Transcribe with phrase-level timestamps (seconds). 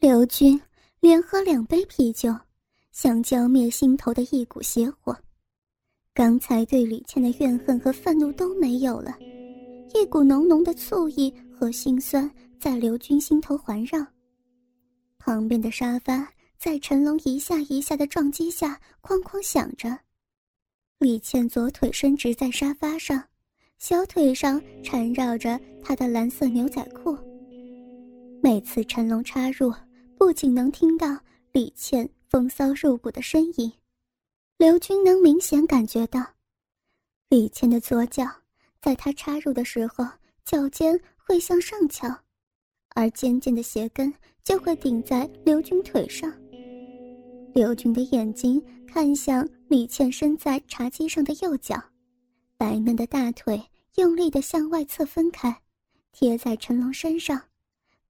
[0.00, 0.60] 刘军
[1.00, 2.32] 连喝两杯啤酒，
[2.92, 5.16] 想浇灭心头的一股邪火。
[6.14, 9.18] 刚才对李倩的怨恨和愤怒都没有了，
[9.92, 12.30] 一股浓浓的醋意和心酸
[12.60, 13.98] 在刘军心头环绕。
[15.18, 19.98] 旁边的沙发在陈龙一下一下的撞击下哐哐响着。
[21.00, 23.20] 李倩左腿伸直在沙发上，
[23.78, 27.18] 小腿上缠绕着她的蓝色牛仔裤。
[28.40, 29.74] 每次陈龙插入。
[30.18, 31.16] 不仅能听到
[31.52, 33.72] 李倩风骚入骨的声音，
[34.56, 36.20] 刘军能明显感觉到，
[37.28, 38.26] 李倩的左脚
[38.82, 40.04] 在他插入的时候，
[40.44, 42.12] 脚尖会向上翘，
[42.96, 46.28] 而尖尖的鞋跟就会顶在刘军腿上。
[47.54, 51.80] 刘军的眼睛看向李倩身在茶几上的右脚，
[52.56, 53.62] 白嫩的大腿
[53.94, 55.56] 用力地向外侧分开，
[56.10, 57.40] 贴在陈龙身上。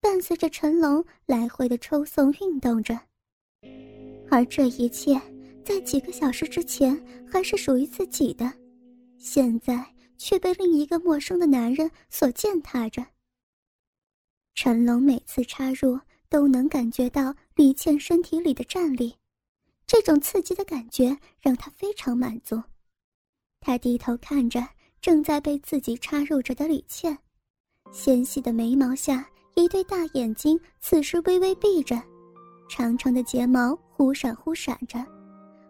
[0.00, 2.98] 伴随着陈龙来回的抽送运动着，
[4.30, 5.20] 而这一切
[5.64, 6.98] 在几个小时之前
[7.30, 8.52] 还是属于自己的，
[9.18, 9.84] 现在
[10.16, 13.04] 却被另一个陌生的男人所践踏着。
[14.54, 19.14] 陈龙每次插入都能感觉到李倩身体里的战力，
[19.86, 22.62] 这种刺激的感觉让他非常满足。
[23.60, 24.64] 他低头看着
[25.00, 27.18] 正在被自己插入着的李倩，
[27.92, 29.28] 纤细的眉毛下。
[29.58, 32.00] 一对大眼睛此时微微闭着，
[32.68, 35.04] 长长的睫毛忽闪忽闪着，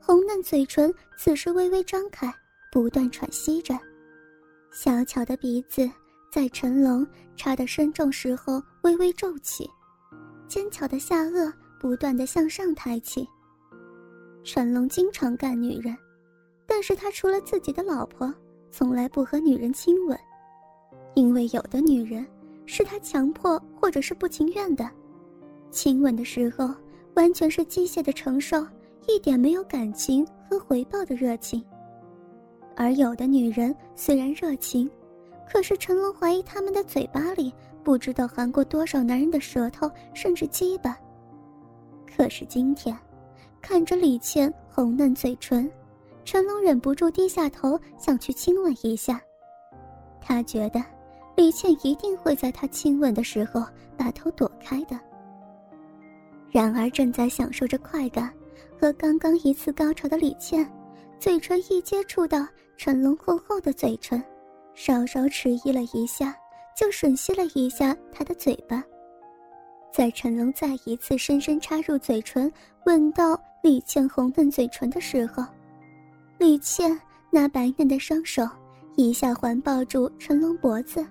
[0.00, 2.32] 红嫩嘴唇此时微微张开，
[2.72, 3.78] 不断喘息着，
[4.72, 5.86] 小巧的鼻子
[6.32, 9.68] 在陈龙插得深重时候微微皱起，
[10.48, 13.28] 尖巧的下颚不断的向上抬起。
[14.44, 15.94] 陈龙经常干女人，
[16.66, 18.32] 但是他除了自己的老婆，
[18.70, 20.18] 从来不和女人亲吻，
[21.14, 22.26] 因为有的女人。
[22.66, 24.88] 是他强迫或者是不情愿的，
[25.70, 26.68] 亲吻的时候
[27.14, 28.66] 完全是机械的承受，
[29.06, 31.64] 一点没有感情和回报的热情。
[32.76, 34.90] 而有的女人虽然热情，
[35.46, 37.52] 可是陈龙怀疑他们的嘴巴里
[37.84, 40.98] 不知道含过多少男人的舌头，甚至鸡巴。
[42.16, 42.96] 可是今天，
[43.60, 45.70] 看着李倩红嫩嘴唇，
[46.24, 49.20] 陈龙忍不住低下头想去亲吻一下，
[50.20, 50.82] 他觉得。
[51.36, 53.64] 李倩一定会在他亲吻的时候
[53.96, 54.98] 把头躲开的。
[56.50, 58.32] 然而，正在享受着快感
[58.80, 60.64] 和刚刚一次高潮的李倩，
[61.18, 62.46] 嘴唇一接触到
[62.76, 64.22] 陈龙厚厚的嘴唇，
[64.74, 66.34] 稍稍迟疑了一下，
[66.76, 68.82] 就吮吸了一下他的嘴巴。
[69.92, 72.50] 在陈龙再一次深深插入嘴唇，
[72.86, 75.44] 吻到李倩红嫩嘴唇的时候，
[76.38, 76.96] 李倩
[77.30, 78.48] 那白嫩的双手
[78.96, 81.04] 一下环抱住陈龙脖子。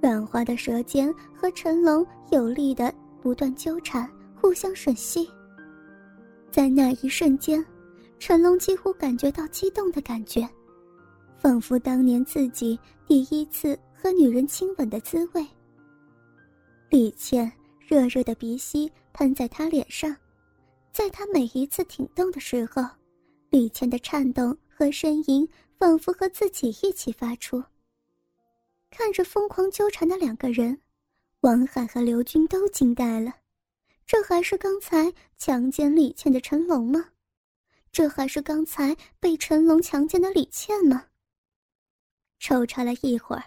[0.00, 5.28] 软滑的舌尖和陈龙有力的不断纠缠，互相吮吸。
[6.50, 7.64] 在那一瞬间，
[8.18, 10.48] 陈龙几乎感觉到激动的感觉，
[11.36, 15.46] 仿佛当年自己第一次和女人亲吻的滋味。
[16.88, 20.16] 李倩热热的鼻息喷在他脸上，
[20.92, 22.82] 在他每一次挺动的时候，
[23.50, 25.46] 李倩的颤动和呻吟
[25.78, 27.62] 仿佛和自己一起发出。
[28.90, 30.80] 看着疯狂纠缠的两个人，
[31.40, 33.34] 王海和刘军都惊呆了。
[34.04, 37.10] 这还是刚才强奸李倩的陈龙吗？
[37.92, 41.06] 这还是刚才被陈龙强奸的李倩吗？
[42.40, 43.44] 抽插了一会儿，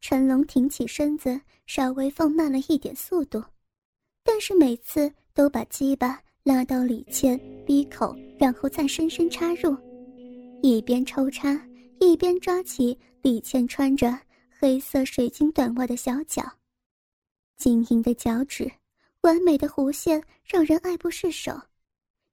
[0.00, 3.42] 陈龙挺起身子，稍微放慢了一点速度，
[4.24, 9.76] 但是每次都把鸡巴拉到李倩鼻口，然后再深深插入，
[10.62, 11.60] 一边抽插
[12.00, 14.18] 一边抓起李倩穿着。
[14.62, 16.44] 黑色水晶短袜的小脚，
[17.56, 18.70] 晶莹的脚趾，
[19.22, 21.58] 完美的弧线让人爱不释手。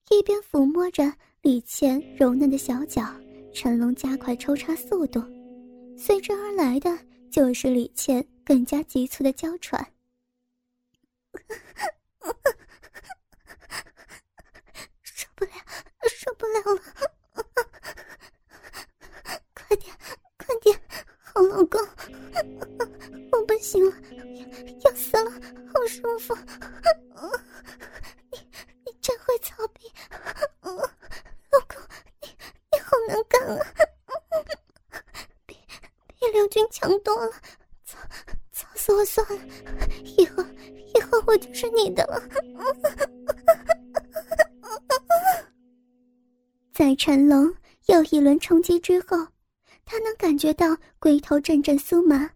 [0.10, 1.10] 一边抚摸着
[1.42, 3.16] 李倩柔嫩的小脚，
[3.54, 5.24] 陈龙加快抽插速度，
[5.98, 7.00] 随之而来的
[7.32, 9.90] 就是李倩更加急促的娇喘。
[36.38, 37.32] 比刘军强多了，
[37.84, 37.98] 操
[38.52, 39.42] 操死我算了，
[40.04, 40.44] 以后
[40.94, 42.22] 以后我就是你的了。
[46.72, 47.52] 在陈龙
[47.88, 49.18] 又一轮冲击之后。
[49.90, 52.30] 他能感觉到龟头阵阵酥麻，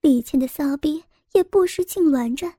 [0.00, 2.50] 李倩的骚逼也不时痉挛着。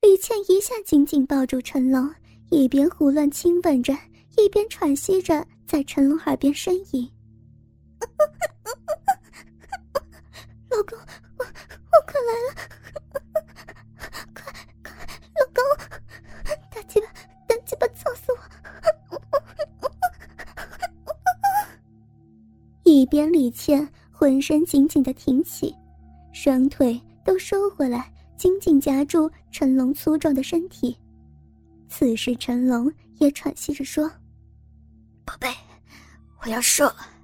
[0.00, 2.10] 李倩一下紧紧抱住陈龙，
[2.50, 3.92] 一边胡乱亲吻着，
[4.38, 7.06] 一边喘息着，在陈龙耳边呻吟
[10.78, 10.96] ：“老公，
[11.38, 12.54] 我我快来了，
[14.32, 14.40] 快
[14.84, 14.92] 快，
[15.34, 15.60] 老公，
[16.70, 17.06] 大鸡巴
[17.48, 18.38] 大鸡巴操死我！”
[22.84, 25.74] 一边李倩浑身紧紧的挺起，
[26.32, 28.12] 双腿都收回来。
[28.36, 30.96] 紧紧夹住陈龙粗壮的身体，
[31.88, 34.08] 此时陈龙也喘息着说
[35.26, 35.52] ：“宝贝，
[36.40, 37.17] 我要射了。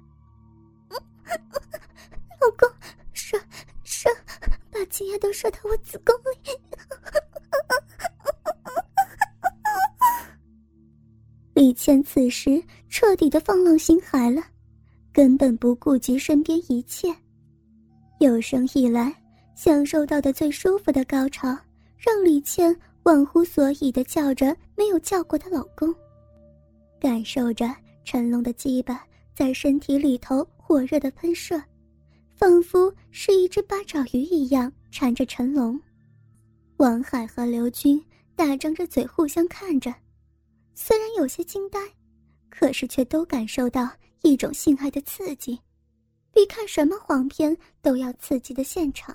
[5.35, 6.51] 射到我子宫里。”
[11.53, 14.41] 李倩此时彻底的放浪形骸了，
[15.13, 17.13] 根本不顾及身边一切，
[18.19, 19.13] 有生以来。
[19.55, 21.47] 享受到的最舒服的高潮，
[21.97, 25.95] 让李倩忘乎所以的叫着没有叫过的老公，
[26.99, 27.73] 感受着
[28.03, 29.01] 陈龙的鸡巴
[29.33, 31.57] 在身体里头火热的喷射，
[32.35, 35.77] 仿佛是一只八爪鱼一样缠着陈龙。
[36.77, 38.01] 王海和刘军
[38.33, 39.93] 大张着嘴互相看着，
[40.73, 41.77] 虽然有些惊呆，
[42.49, 45.59] 可是却都感受到一种性爱的刺激，
[46.31, 49.13] 比看什么黄片都要刺激的现场。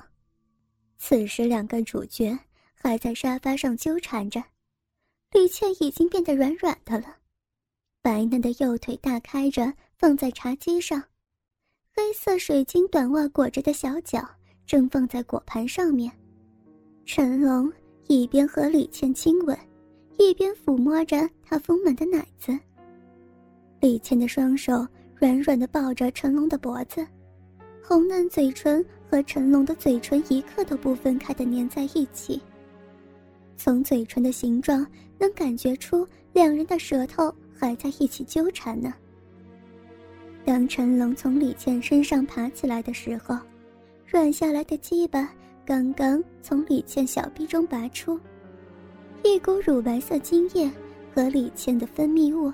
[0.98, 2.38] 此时，两个主角
[2.74, 4.44] 还在沙发上纠缠着，
[5.32, 7.16] 李倩已经变得软软的了，
[8.02, 11.02] 白嫩的右腿大开着放在茶几上，
[11.96, 14.28] 黑色水晶短袜裹着的小脚
[14.70, 16.08] 正放在果盘上面。
[17.04, 17.68] 陈龙
[18.06, 19.58] 一边和李倩亲吻，
[20.16, 22.56] 一边抚摸着她丰满的奶子。
[23.80, 24.86] 李倩的双手
[25.16, 27.04] 软软的抱着陈龙的脖子。
[27.82, 32.40] 红嫩嘴唇和陈龙的嘴唇一刻都不分开的粘在一起。
[33.56, 34.86] 从嘴唇的形状
[35.18, 38.94] 能感觉出两人的舌头还在一起纠缠呢。
[40.44, 43.36] 当陈龙从李倩身上爬起来的时候，
[44.10, 45.32] 软下来的鸡巴
[45.64, 48.18] 刚刚从李倩小臂中拔出，
[49.22, 50.68] 一股乳白色精液
[51.14, 52.52] 和李倩的分泌物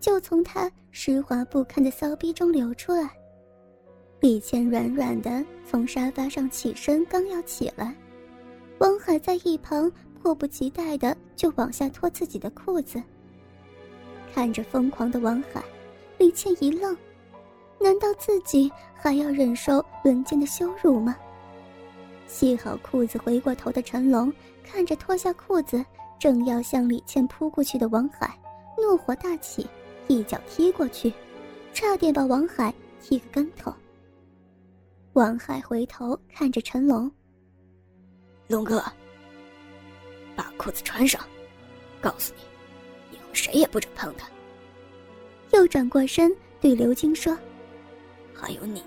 [0.00, 3.08] 就从她湿滑不堪的骚逼中流出来。
[4.18, 7.94] 李倩软软的从沙发上起身，刚要起来，
[8.78, 9.88] 王海在一旁
[10.20, 13.00] 迫不及待的就往下脱自己的裤子。
[14.34, 15.62] 看着疯狂的王海，
[16.18, 16.96] 李倩一愣，
[17.78, 21.16] 难道自己还要忍受轮奸的羞辱吗？
[22.26, 24.32] 系好裤子，回过头的陈龙
[24.64, 25.84] 看着脱下裤子
[26.18, 28.36] 正要向李倩扑过去的王海，
[28.76, 29.66] 怒火大起，
[30.08, 31.12] 一脚踢过去，
[31.72, 33.72] 差点把王海踢个跟头。
[35.12, 37.10] 王海回头看着陈龙
[38.48, 38.82] ：“龙哥，
[40.34, 41.20] 把裤子穿上，
[42.00, 44.28] 告诉你，以后谁也不准碰他。”
[45.52, 47.38] 又转过身对刘晶说
[48.38, 48.82] ：“还有你。”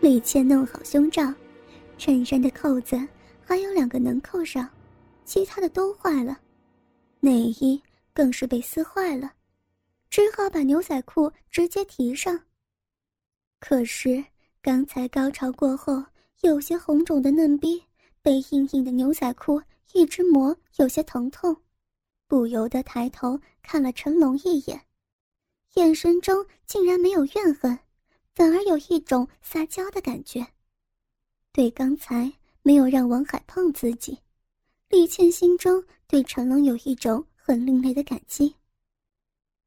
[0.00, 1.32] 李倩弄好胸罩，
[1.96, 2.96] 衬衫的扣子
[3.42, 4.68] 还有两个能扣上，
[5.24, 6.38] 其他的都坏了，
[7.20, 7.80] 内衣
[8.12, 9.32] 更是被撕坏了，
[10.10, 12.38] 只好把牛仔裤直接提上。
[13.58, 14.24] 可是。
[14.62, 16.02] 刚才高潮过后，
[16.40, 17.82] 有些红肿的嫩逼
[18.22, 19.60] 被硬硬的牛仔裤
[19.92, 21.54] 一直磨，有些疼痛，
[22.26, 24.80] 不由得抬头看了陈龙一眼，
[25.74, 27.78] 眼神中竟然没有怨恨，
[28.34, 30.46] 反而有一种撒娇的感觉。
[31.52, 34.18] 对刚才没有让王海碰自己，
[34.88, 38.54] 李倩心中对陈龙有一种很另类的感激。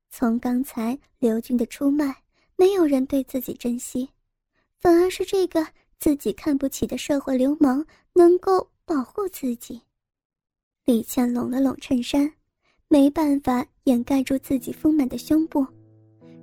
[0.09, 2.23] 从刚才刘军的出卖，
[2.55, 4.09] 没有人对自己珍惜。
[4.79, 5.67] 反而是这个
[5.99, 9.81] 自己看不起的社会流氓能够保护自己。
[10.85, 12.31] 李倩拢了拢衬衫，
[12.87, 15.65] 没办法掩盖住自己丰满的胸部，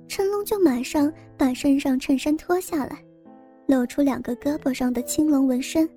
[0.07, 3.03] 陈龙就马上把身上衬衫脱下来，
[3.67, 5.89] 露出两个胳膊上的青龙纹身。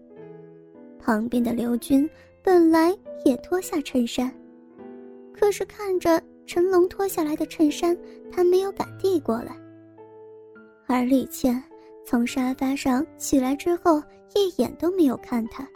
[0.99, 2.09] 旁边的刘军
[2.43, 4.33] 本来也脱下衬衫，
[5.33, 7.97] 可是看着陈龙脱下来的衬衫，
[8.31, 9.57] 他没有敢递过来，
[10.87, 11.63] 而李倩。
[12.07, 14.03] 从沙发上起来之后，
[14.35, 15.69] 一眼都没有看他，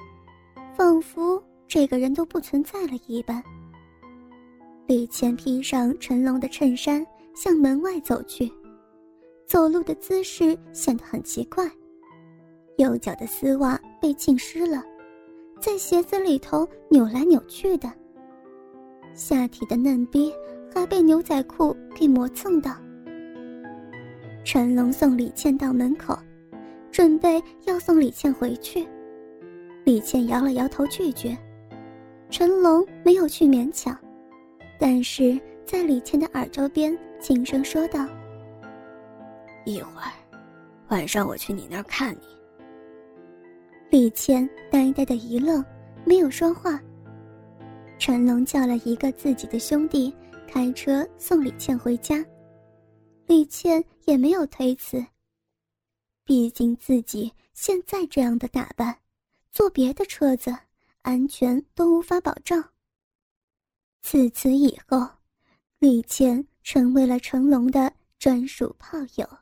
[0.74, 3.42] 仿佛这个人都不存在了一般。
[4.86, 8.50] 李倩披上陈龙的衬衫，向门外走去，
[9.46, 11.70] 走路的姿势显得很奇怪，
[12.78, 14.84] 右脚的丝袜被浸湿了，
[15.60, 17.90] 在鞋子里头扭来扭去的，
[19.14, 20.32] 下体的嫩逼
[20.74, 22.74] 还被牛仔裤给磨蹭到。
[24.44, 26.18] 陈龙送李倩到门口，
[26.90, 28.86] 准备要送李倩回去。
[29.84, 31.36] 李倩摇了摇头拒绝，
[32.28, 33.96] 陈龙没有去勉强，
[34.78, 35.38] 但是
[35.72, 38.06] 在李倩的耳朵边轻声说道
[39.64, 40.12] ：“一会儿，
[40.88, 42.26] 晚上我去你那儿看你。”
[43.88, 45.64] 李倩呆呆的一愣，
[46.04, 46.78] 没有说话。
[47.98, 50.14] 陈龙叫了一个自己的兄弟
[50.46, 52.22] 开车送李倩回家，
[53.24, 55.02] 李倩也没有推辞。
[56.22, 58.94] 毕竟自己现在这样的打扮，
[59.50, 60.54] 坐别的车子
[61.00, 62.62] 安全都无法保障。
[64.02, 65.08] 自此以后，
[65.82, 69.41] 李倩成为了成龙的专属炮友。